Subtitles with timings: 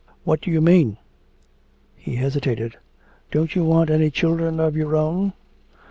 [0.23, 0.97] "What do you mean?"
[1.95, 2.77] He hesitated:
[3.29, 5.33] "Don't you want any children of your own?"